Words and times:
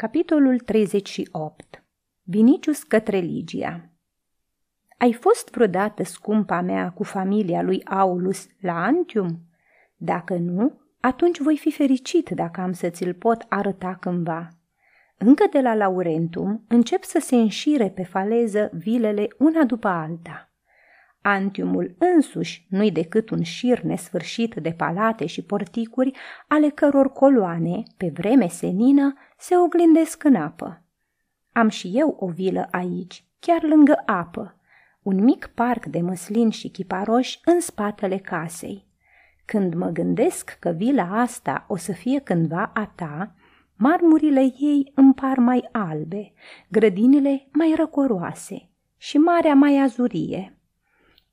Capitolul 0.00 0.58
38 0.58 1.84
Vinicius 2.22 2.82
către 2.82 3.18
Ligia 3.18 3.90
Ai 4.98 5.12
fost 5.12 5.50
vreodată 5.50 6.02
scumpa 6.02 6.60
mea 6.60 6.90
cu 6.90 7.02
familia 7.02 7.62
lui 7.62 7.84
Aulus 7.84 8.46
la 8.60 8.84
Antium? 8.84 9.38
Dacă 9.96 10.34
nu, 10.34 10.80
atunci 11.00 11.38
voi 11.38 11.56
fi 11.56 11.72
fericit 11.72 12.28
dacă 12.28 12.60
am 12.60 12.72
să 12.72 12.88
ți-l 12.88 13.14
pot 13.14 13.46
arăta 13.48 13.96
cândva. 14.00 14.48
Încă 15.16 15.46
de 15.50 15.60
la 15.60 15.74
Laurentum 15.74 16.64
încep 16.68 17.02
să 17.02 17.18
se 17.20 17.36
înșire 17.36 17.90
pe 17.90 18.04
faleză 18.04 18.70
vilele 18.72 19.28
una 19.38 19.64
după 19.64 19.88
alta. 19.88 20.47
Antiumul 21.22 21.94
însuși 21.98 22.66
nu-i 22.68 22.90
decât 22.90 23.30
un 23.30 23.42
șir 23.42 23.80
nesfârșit 23.80 24.54
de 24.54 24.70
palate 24.70 25.26
și 25.26 25.42
porticuri, 25.42 26.12
ale 26.48 26.68
căror 26.68 27.12
coloane, 27.12 27.82
pe 27.96 28.12
vreme 28.14 28.48
senină, 28.48 29.14
se 29.38 29.56
oglindesc 29.56 30.24
în 30.24 30.34
apă. 30.34 30.82
Am 31.52 31.68
și 31.68 31.90
eu 31.94 32.16
o 32.20 32.26
vilă 32.26 32.68
aici, 32.70 33.24
chiar 33.40 33.62
lângă 33.62 34.02
apă, 34.06 34.58
un 35.02 35.24
mic 35.24 35.46
parc 35.54 35.86
de 35.86 36.00
măslin 36.00 36.50
și 36.50 36.68
chiparoși 36.68 37.40
în 37.44 37.60
spatele 37.60 38.16
casei. 38.16 38.86
Când 39.44 39.74
mă 39.74 39.88
gândesc 39.88 40.56
că 40.60 40.70
vila 40.70 41.20
asta 41.20 41.64
o 41.68 41.76
să 41.76 41.92
fie 41.92 42.18
cândva 42.18 42.70
a 42.74 42.92
ta, 42.94 43.34
marmurile 43.76 44.40
ei 44.40 44.92
îmi 44.94 45.14
par 45.14 45.38
mai 45.38 45.68
albe, 45.72 46.32
grădinile 46.68 47.48
mai 47.52 47.74
răcoroase 47.76 48.68
și 48.96 49.18
marea 49.18 49.54
mai 49.54 49.78
azurie. 49.78 50.57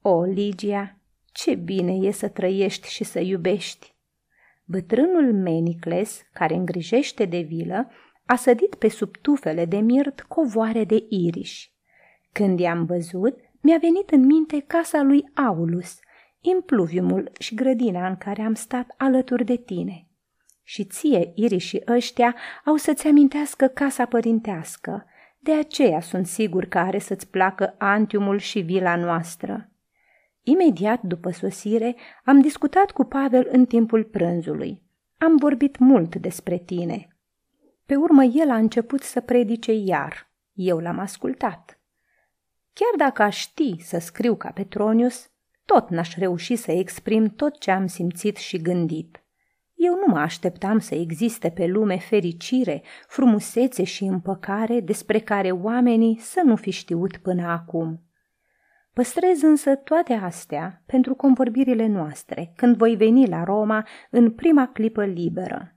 O, 0.07 0.23
Ligia, 0.23 0.97
ce 1.31 1.55
bine 1.55 1.93
e 1.93 2.11
să 2.11 2.27
trăiești 2.27 2.89
și 2.89 3.03
să 3.03 3.19
iubești! 3.19 3.93
Bătrânul 4.65 5.33
Menicles, 5.33 6.21
care 6.33 6.55
îngrijește 6.55 7.25
de 7.25 7.39
vilă, 7.39 7.91
a 8.25 8.35
sădit 8.35 8.75
pe 8.75 8.89
sub 8.89 9.17
tufele 9.17 9.65
de 9.65 9.77
mirt 9.77 10.21
covoare 10.21 10.83
de 10.83 11.05
iriși. 11.09 11.73
Când 12.31 12.59
i-am 12.59 12.85
văzut, 12.85 13.39
mi-a 13.61 13.77
venit 13.77 14.09
în 14.09 14.25
minte 14.25 14.59
casa 14.67 15.01
lui 15.01 15.23
Aulus, 15.33 15.99
impluviumul 16.41 17.31
și 17.39 17.55
grădina 17.55 18.07
în 18.07 18.17
care 18.17 18.41
am 18.41 18.53
stat 18.53 18.93
alături 18.97 19.45
de 19.45 19.55
tine. 19.55 20.07
Și 20.63 20.83
ție, 20.83 21.31
irișii 21.35 21.83
ăștia, 21.87 22.35
au 22.65 22.75
să-ți 22.75 23.07
amintească 23.07 23.67
casa 23.67 24.05
părintească, 24.05 25.05
de 25.39 25.53
aceea 25.53 26.01
sunt 26.01 26.27
sigur 26.27 26.65
că 26.65 26.77
are 26.77 26.99
să-ți 26.99 27.29
placă 27.29 27.75
antiumul 27.77 28.37
și 28.37 28.59
vila 28.59 28.95
noastră. 28.95 29.69
Imediat 30.47 31.01
după 31.01 31.31
sosire, 31.31 31.95
am 32.23 32.41
discutat 32.41 32.91
cu 32.91 33.03
Pavel 33.03 33.47
în 33.51 33.65
timpul 33.65 34.03
prânzului. 34.03 34.81
Am 35.17 35.35
vorbit 35.37 35.77
mult 35.77 36.15
despre 36.15 36.57
tine. 36.57 37.07
Pe 37.85 37.95
urmă 37.95 38.23
el 38.23 38.49
a 38.49 38.55
început 38.55 39.01
să 39.01 39.21
predice 39.21 39.73
iar. 39.73 40.31
Eu 40.53 40.77
l-am 40.77 40.99
ascultat. 40.99 41.79
Chiar 42.73 42.93
dacă 42.97 43.21
aș 43.21 43.37
ști 43.37 43.75
să 43.79 43.97
scriu 43.99 44.35
ca 44.35 44.49
Petronius, 44.49 45.29
tot 45.65 45.89
n-aș 45.89 46.15
reuși 46.15 46.55
să 46.55 46.71
exprim 46.71 47.27
tot 47.27 47.59
ce 47.59 47.71
am 47.71 47.87
simțit 47.87 48.37
și 48.37 48.61
gândit. 48.61 49.23
Eu 49.75 49.93
nu 49.93 50.13
mă 50.13 50.19
așteptam 50.19 50.79
să 50.79 50.95
existe 50.95 51.49
pe 51.49 51.65
lume 51.65 51.97
fericire, 51.97 52.83
frumusețe 53.07 53.83
și 53.83 54.03
împăcare 54.03 54.79
despre 54.79 55.19
care 55.19 55.51
oamenii 55.51 56.17
să 56.19 56.41
nu 56.45 56.55
fi 56.55 56.71
știut 56.71 57.17
până 57.17 57.47
acum. 57.47 58.04
Păstrez 58.95 59.41
însă 59.41 59.75
toate 59.75 60.13
astea 60.13 60.83
pentru 60.85 61.15
convorbirile 61.15 61.87
noastre, 61.87 62.53
când 62.55 62.77
voi 62.77 62.95
veni 62.95 63.27
la 63.27 63.43
Roma 63.43 63.87
în 64.09 64.31
prima 64.31 64.67
clipă 64.67 65.05
liberă. 65.05 65.75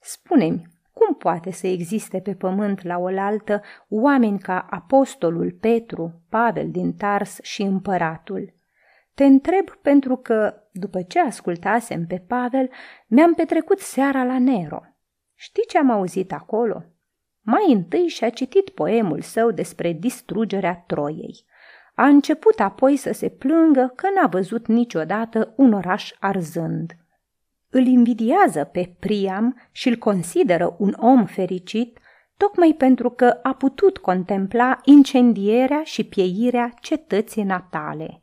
Spune-mi, 0.00 0.62
cum 0.92 1.14
poate 1.14 1.50
să 1.50 1.66
existe 1.66 2.20
pe 2.20 2.34
pământ 2.34 2.82
la 2.82 2.98
oaltă 2.98 3.62
oameni 3.88 4.38
ca 4.38 4.66
apostolul 4.70 5.56
Petru, 5.60 6.22
Pavel 6.28 6.70
din 6.70 6.94
Tars 6.94 7.38
și 7.42 7.62
împăratul? 7.62 8.54
Te 9.14 9.24
întreb 9.24 9.70
pentru 9.70 10.16
că, 10.16 10.54
după 10.72 11.02
ce 11.02 11.20
ascultasem 11.20 12.06
pe 12.06 12.24
Pavel, 12.28 12.70
mi-am 13.06 13.34
petrecut 13.34 13.78
seara 13.78 14.24
la 14.24 14.38
Nero. 14.38 14.80
Știi 15.34 15.66
ce 15.68 15.78
am 15.78 15.90
auzit 15.90 16.32
acolo? 16.32 16.84
Mai 17.40 17.72
întâi 17.72 18.06
și-a 18.06 18.30
citit 18.30 18.68
poemul 18.68 19.20
său 19.20 19.50
despre 19.50 19.92
distrugerea 19.92 20.84
Troiei– 20.86 21.44
a 21.96 22.06
început 22.06 22.60
apoi 22.60 22.96
să 22.96 23.12
se 23.12 23.28
plângă 23.28 23.92
că 23.94 24.08
n-a 24.14 24.26
văzut 24.26 24.66
niciodată 24.66 25.52
un 25.56 25.72
oraș 25.72 26.12
arzând. 26.18 26.96
Îl 27.70 27.86
invidiază 27.86 28.64
pe 28.64 28.96
Priam 29.00 29.60
și 29.72 29.88
îl 29.88 29.96
consideră 29.96 30.76
un 30.78 30.94
om 30.98 31.24
fericit 31.24 31.98
tocmai 32.36 32.74
pentru 32.78 33.10
că 33.10 33.38
a 33.42 33.54
putut 33.54 33.98
contempla 33.98 34.80
incendierea 34.84 35.82
și 35.82 36.04
pieirea 36.04 36.74
cetății 36.80 37.42
natale. 37.42 38.22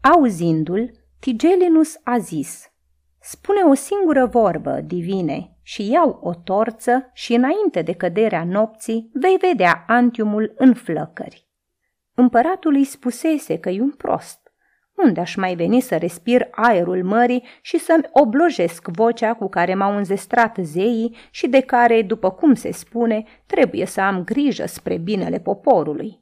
Auzindu-l, 0.00 0.90
Tigelinus 1.20 1.94
a 2.02 2.18
zis, 2.18 2.66
Spune 3.20 3.60
o 3.60 3.74
singură 3.74 4.26
vorbă, 4.26 4.80
divine, 4.80 5.56
și 5.62 5.90
iau 5.90 6.20
o 6.22 6.34
torță 6.34 7.10
și 7.12 7.34
înainte 7.34 7.82
de 7.82 7.92
căderea 7.92 8.44
nopții 8.44 9.10
vei 9.12 9.36
vedea 9.36 9.84
antiumul 9.86 10.52
în 10.56 10.74
flăcări. 10.74 11.41
Împăratul 12.14 12.74
îi 12.74 12.84
spusese 12.84 13.58
că 13.58 13.68
e 13.68 13.80
un 13.80 13.90
prost. 13.90 14.42
Unde 14.94 15.20
aș 15.20 15.34
mai 15.34 15.54
veni 15.54 15.80
să 15.80 15.96
respir 15.96 16.48
aerul 16.50 17.04
mării 17.04 17.44
și 17.60 17.78
să-mi 17.78 18.08
oblojesc 18.12 18.88
vocea 18.88 19.34
cu 19.34 19.48
care 19.48 19.74
m-au 19.74 19.96
înzestrat 19.96 20.56
zeii 20.62 21.16
și 21.30 21.48
de 21.48 21.60
care, 21.60 22.02
după 22.02 22.30
cum 22.30 22.54
se 22.54 22.72
spune, 22.72 23.24
trebuie 23.46 23.86
să 23.86 24.00
am 24.00 24.24
grijă 24.24 24.66
spre 24.66 24.96
binele 24.96 25.38
poporului? 25.38 26.20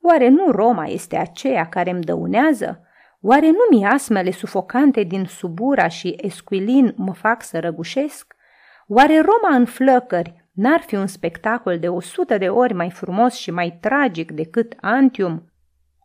Oare 0.00 0.28
nu 0.28 0.50
Roma 0.50 0.86
este 0.86 1.16
aceea 1.16 1.68
care 1.68 1.90
îmi 1.90 2.02
dăunează? 2.02 2.86
Oare 3.20 3.50
nu 3.50 3.78
miasmele 3.78 4.30
sufocante 4.30 5.02
din 5.02 5.24
Subura 5.24 5.88
și 5.88 6.16
Esquilin 6.20 6.94
mă 6.96 7.12
fac 7.12 7.42
să 7.42 7.58
răgușesc? 7.60 8.34
Oare 8.86 9.20
Roma 9.20 9.56
în 9.56 9.64
flăcări 9.64 10.41
N-ar 10.52 10.80
fi 10.80 10.94
un 10.94 11.06
spectacol 11.06 11.78
de 11.78 11.88
o 11.88 12.00
sută 12.00 12.38
de 12.38 12.48
ori 12.48 12.72
mai 12.72 12.90
frumos 12.90 13.34
și 13.34 13.50
mai 13.50 13.78
tragic 13.80 14.32
decât 14.32 14.76
Antium? 14.80 15.52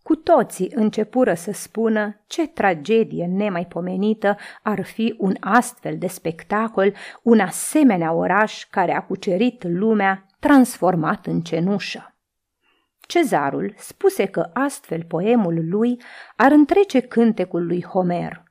Cu 0.03 0.16
toții 0.16 0.72
începură 0.75 1.34
să 1.34 1.52
spună 1.52 2.24
ce 2.28 2.47
tragedie 2.47 3.25
nemaipomenită 3.25 4.38
ar 4.63 4.84
fi 4.84 5.16
un 5.18 5.35
astfel 5.40 5.97
de 5.97 6.08
spectacol, 6.08 6.94
un 7.24 7.40
asemenea 7.40 8.13
oraș 8.13 8.66
care 8.66 8.96
a 8.96 9.02
cucerit 9.02 9.63
lumea, 9.63 10.25
transformat 10.40 11.25
în 11.25 11.41
cenușă. 11.41 12.16
Cezarul 13.00 13.74
spuse 13.78 14.25
că 14.25 14.50
astfel 14.53 15.03
poemul 15.03 15.68
lui 15.69 16.02
ar 16.35 16.52
întrece 16.52 17.00
cântecul 17.00 17.66
lui 17.66 17.84
Homer. 17.84 18.44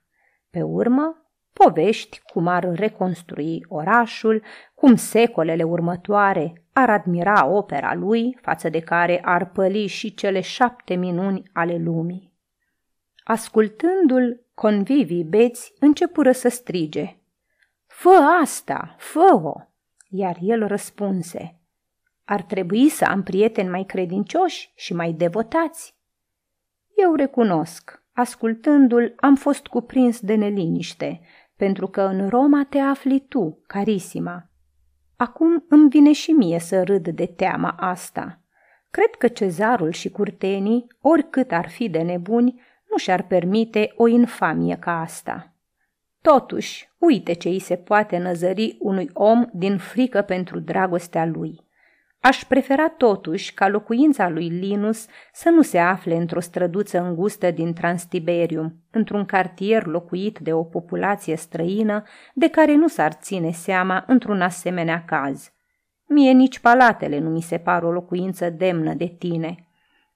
Pe 0.51 0.63
urmă, 0.63 1.26
povești 1.65 2.23
cum 2.33 2.47
ar 2.47 2.75
reconstrui 2.75 3.65
orașul, 3.69 4.43
cum 4.75 4.95
secolele 4.95 5.63
următoare 5.63 6.63
ar 6.73 6.91
admira 6.91 7.47
opera 7.47 7.95
lui, 7.95 8.39
față 8.41 8.69
de 8.69 8.81
care 8.81 9.21
ar 9.25 9.51
păli 9.51 9.87
și 9.87 10.15
cele 10.15 10.41
șapte 10.41 10.95
minuni 10.95 11.43
ale 11.53 11.77
lumii. 11.77 12.33
Ascultându-l, 13.25 14.45
convivii 14.55 15.25
beți 15.25 15.73
începură 15.79 16.33
să 16.33 16.49
strige. 16.49 17.17
Fă 17.87 18.39
asta, 18.43 18.95
fă-o! 18.99 19.55
Iar 20.09 20.37
el 20.41 20.67
răspunse. 20.67 21.61
Ar 22.25 22.43
trebui 22.43 22.89
să 22.89 23.05
am 23.05 23.23
prieteni 23.23 23.69
mai 23.69 23.85
credincioși 23.85 24.73
și 24.75 24.95
mai 24.95 25.13
devotați. 25.13 25.95
Eu 26.97 27.15
recunosc, 27.15 28.03
ascultându-l, 28.13 29.13
am 29.17 29.35
fost 29.35 29.67
cuprins 29.67 30.21
de 30.21 30.35
neliniște, 30.35 31.21
pentru 31.57 31.87
că 31.87 32.01
în 32.01 32.29
Roma 32.29 32.67
te 32.69 32.79
afli 32.79 33.21
tu, 33.29 33.63
Carisima. 33.67 34.51
Acum 35.17 35.65
îmi 35.69 35.89
vine 35.89 36.13
și 36.13 36.31
mie 36.31 36.59
să 36.59 36.83
râd 36.83 37.09
de 37.09 37.27
teama 37.27 37.75
asta. 37.79 38.41
Cred 38.91 39.11
că 39.19 39.29
cezarul 39.29 39.91
și 39.91 40.11
curtenii, 40.11 40.87
oricât 41.01 41.53
ar 41.53 41.69
fi 41.69 41.89
de 41.89 41.99
nebuni, 41.99 42.61
nu 42.91 42.97
și-ar 42.97 43.23
permite 43.23 43.93
o 43.97 44.07
infamie 44.07 44.77
ca 44.77 45.01
asta. 45.01 45.55
Totuși, 46.21 46.89
uite 46.99 47.33
ce 47.33 47.49
îi 47.49 47.59
se 47.59 47.77
poate 47.77 48.19
năzări 48.19 48.77
unui 48.81 49.11
om 49.13 49.47
din 49.53 49.79
frică 49.79 50.23
pentru 50.23 50.61
dragostea 50.61 51.27
lui. 51.27 51.66
Aș 52.27 52.45
prefera 52.45 52.89
totuși 52.89 53.55
ca 53.55 53.69
locuința 53.69 54.29
lui 54.29 54.49
Linus 54.49 55.07
să 55.33 55.49
nu 55.51 55.63
se 55.63 55.79
afle 55.79 56.17
într-o 56.17 56.41
străduță 56.41 57.01
îngustă 57.01 57.51
din 57.51 57.73
Transtiberium, 57.73 58.75
într-un 58.91 59.25
cartier 59.25 59.87
locuit 59.87 60.39
de 60.39 60.53
o 60.53 60.63
populație 60.65 61.37
străină 61.37 62.03
de 62.35 62.49
care 62.49 62.75
nu 62.75 62.89
s-ar 62.89 63.13
ține 63.13 63.51
seama 63.51 64.05
într-un 64.07 64.41
asemenea 64.41 65.05
caz. 65.05 65.53
Mie 66.07 66.33
nici 66.33 66.59
palatele 66.59 67.19
nu 67.19 67.31
mi 67.31 67.43
se 67.43 67.59
par 67.59 67.83
o 67.83 67.93
locuință 67.93 68.51
demnă 68.51 68.95
de 68.95 69.15
tine. 69.19 69.69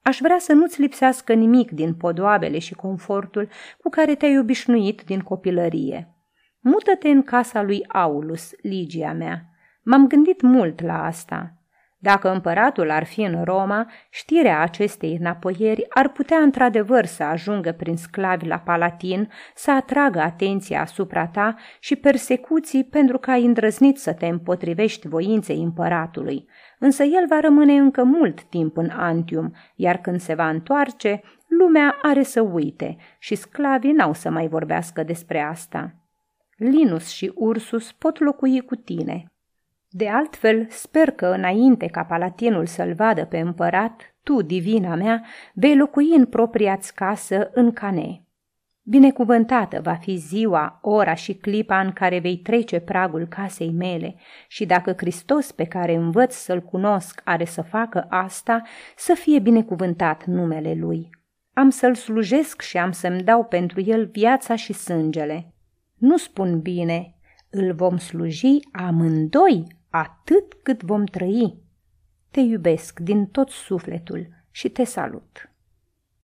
Aș 0.02 0.18
vrea 0.20 0.38
să 0.38 0.52
nu-ți 0.52 0.80
lipsească 0.80 1.32
nimic 1.32 1.70
din 1.70 1.94
podoabele 1.94 2.58
și 2.58 2.74
confortul 2.74 3.48
cu 3.80 3.88
care 3.88 4.14
te-ai 4.14 4.38
obișnuit 4.38 5.02
din 5.02 5.20
copilărie. 5.20 6.14
Mută-te 6.60 7.08
în 7.08 7.22
casa 7.22 7.62
lui 7.62 7.86
Aulus, 7.88 8.50
Ligia 8.62 9.12
mea. 9.12 9.44
M-am 9.82 10.06
gândit 10.06 10.40
mult 10.40 10.82
la 10.82 11.04
asta– 11.04 11.54
Dacă 12.02 12.32
împăratul 12.32 12.90
ar 12.90 13.04
fi 13.04 13.20
în 13.20 13.44
Roma, 13.44 13.90
știrea 14.10 14.60
acestei 14.60 15.16
înapoieri 15.20 15.86
ar 15.88 16.08
putea 16.08 16.38
într-adevăr 16.38 17.04
să 17.04 17.22
ajungă 17.22 17.72
prin 17.72 17.96
sclavi 17.96 18.46
la 18.46 18.58
Palatin, 18.58 19.30
să 19.54 19.70
atragă 19.70 20.20
atenția 20.20 20.80
asupra 20.80 21.26
ta 21.26 21.54
și 21.80 21.96
persecuții 21.96 22.84
pentru 22.84 23.18
că 23.18 23.30
ai 23.30 23.44
îndrăznit 23.44 23.98
să 23.98 24.12
te 24.12 24.26
împotrivești 24.26 25.08
voinței 25.08 25.62
împăratului. 25.62 26.48
Însă 26.78 27.02
el 27.02 27.26
va 27.28 27.40
rămâne 27.40 27.72
încă 27.72 28.04
mult 28.04 28.42
timp 28.42 28.76
în 28.76 28.90
Antium, 28.90 29.54
iar 29.74 29.96
când 29.96 30.20
se 30.20 30.34
va 30.34 30.48
întoarce, 30.48 31.22
lumea 31.46 31.98
are 32.02 32.22
să 32.22 32.40
uite 32.40 32.96
și 33.18 33.34
sclavii 33.34 33.92
n-au 33.92 34.12
să 34.12 34.30
mai 34.30 34.48
vorbească 34.48 35.02
despre 35.02 35.40
asta. 35.40 35.94
Linus 36.56 37.08
și 37.08 37.32
Ursus 37.34 37.92
pot 37.92 38.18
locui 38.18 38.60
cu 38.60 38.74
tine. 38.74 39.29
De 39.92 40.08
altfel, 40.08 40.66
sper 40.68 41.10
că 41.10 41.26
înainte 41.26 41.86
ca 41.86 42.04
palatinul 42.04 42.66
să-l 42.66 42.94
vadă 42.94 43.24
pe 43.24 43.38
împărat, 43.38 44.14
tu, 44.22 44.42
divina 44.42 44.94
mea, 44.94 45.24
vei 45.54 45.76
locui 45.76 46.14
în 46.16 46.26
propria-ți 46.26 46.94
casă 46.94 47.50
în 47.52 47.72
cane. 47.72 48.24
Binecuvântată 48.82 49.80
va 49.80 49.94
fi 49.94 50.16
ziua, 50.16 50.78
ora 50.82 51.14
și 51.14 51.34
clipa 51.34 51.80
în 51.80 51.92
care 51.92 52.18
vei 52.18 52.36
trece 52.36 52.80
pragul 52.80 53.26
casei 53.26 53.70
mele 53.70 54.14
și 54.48 54.66
dacă 54.66 54.94
Hristos 54.96 55.52
pe 55.52 55.64
care 55.64 55.94
învăț 55.94 56.34
să-l 56.34 56.60
cunosc 56.62 57.20
are 57.24 57.44
să 57.44 57.62
facă 57.62 58.06
asta, 58.08 58.62
să 58.96 59.14
fie 59.14 59.38
binecuvântat 59.38 60.24
numele 60.24 60.74
Lui. 60.74 61.10
Am 61.52 61.70
să-l 61.70 61.94
slujesc 61.94 62.60
și 62.60 62.78
am 62.78 62.92
să-mi 62.92 63.22
dau 63.22 63.44
pentru 63.44 63.80
el 63.80 64.06
viața 64.06 64.56
și 64.56 64.72
sângele. 64.72 65.54
Nu 65.96 66.16
spun 66.16 66.60
bine, 66.60 67.14
îl 67.50 67.74
vom 67.74 67.96
sluji 67.96 68.58
amândoi 68.72 69.78
atât 69.90 70.54
cât 70.62 70.82
vom 70.82 71.04
trăi. 71.04 71.58
Te 72.30 72.40
iubesc 72.40 73.00
din 73.00 73.26
tot 73.26 73.48
sufletul 73.48 74.28
și 74.50 74.68
te 74.68 74.84
salut. 74.84 75.49